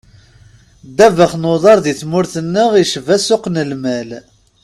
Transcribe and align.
Ddabex 0.87 1.33
n 1.37 1.49
uḍar 1.53 1.79
di 1.85 1.93
tmurt-nneɣ 2.01 2.71
icba 2.83 3.15
ssuq 3.19 3.45
n 3.49 3.55
lmal. 3.71 4.09